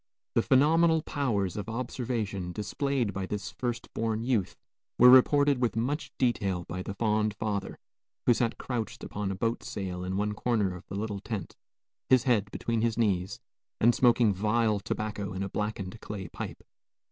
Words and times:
The 0.33 0.41
phenomenal 0.41 1.03
powers 1.03 1.55
of 1.55 1.69
observation 1.69 2.53
displayed 2.53 3.13
by 3.13 3.27
this 3.27 3.51
first 3.51 3.93
born 3.93 4.23
youth 4.23 4.55
were 4.97 5.11
reported 5.11 5.61
with 5.61 5.75
much 5.75 6.11
detail 6.17 6.63
by 6.63 6.81
the 6.81 6.95
fond 6.95 7.35
father, 7.35 7.77
who 8.25 8.33
sat 8.33 8.57
crouched 8.57 9.03
upon 9.03 9.29
a 9.29 9.35
boat 9.35 9.61
sail 9.61 10.03
in 10.03 10.17
one 10.17 10.33
corner 10.33 10.75
of 10.75 10.87
the 10.87 10.95
little 10.95 11.19
tent, 11.19 11.55
his 12.09 12.23
head 12.23 12.49
between 12.49 12.81
his 12.81 12.97
knees, 12.97 13.39
and 13.79 13.93
smoking 13.93 14.33
vile 14.33 14.79
tobacco 14.79 15.33
in 15.33 15.43
a 15.43 15.49
blackened 15.49 16.01
clay 16.01 16.27
pipe. 16.29 16.63